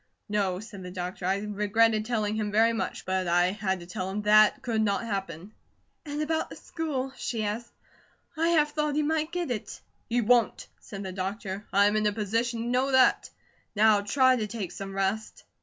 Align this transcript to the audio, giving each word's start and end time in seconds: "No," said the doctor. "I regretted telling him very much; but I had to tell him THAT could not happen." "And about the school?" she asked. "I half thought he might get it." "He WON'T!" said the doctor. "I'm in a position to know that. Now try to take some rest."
"No," 0.27 0.59
said 0.59 0.81
the 0.81 0.89
doctor. 0.89 1.27
"I 1.27 1.37
regretted 1.41 2.05
telling 2.05 2.33
him 2.33 2.51
very 2.51 2.73
much; 2.73 3.05
but 3.05 3.27
I 3.27 3.51
had 3.51 3.81
to 3.81 3.85
tell 3.85 4.09
him 4.09 4.23
THAT 4.23 4.63
could 4.63 4.81
not 4.81 5.05
happen." 5.05 5.53
"And 6.07 6.23
about 6.23 6.49
the 6.49 6.55
school?" 6.55 7.13
she 7.17 7.43
asked. 7.43 7.71
"I 8.35 8.47
half 8.47 8.71
thought 8.73 8.95
he 8.95 9.03
might 9.03 9.31
get 9.31 9.51
it." 9.51 9.79
"He 10.09 10.21
WON'T!" 10.21 10.65
said 10.79 11.03
the 11.03 11.11
doctor. 11.11 11.67
"I'm 11.71 11.95
in 11.95 12.07
a 12.07 12.11
position 12.13 12.61
to 12.63 12.67
know 12.67 12.91
that. 12.91 13.29
Now 13.75 14.01
try 14.01 14.37
to 14.37 14.47
take 14.47 14.71
some 14.71 14.95
rest." 14.95 15.43